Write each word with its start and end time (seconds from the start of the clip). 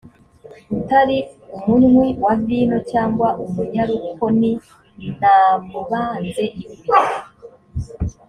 utari 0.77 1.17
umunywi 1.57 2.07
wa 2.23 2.33
vino 2.45 2.77
cyangwa 2.91 3.27
umunyarukoni 3.43 4.51
namubanze 5.19 6.43
ibuye 6.61 6.93